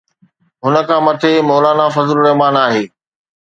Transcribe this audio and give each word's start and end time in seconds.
هن 0.63 0.75
کان 0.87 0.99
مٿي 1.05 1.31
مولانا 1.49 1.85
فضل 1.95 2.15
الرحمان 2.17 2.53
آهي. 2.65 2.83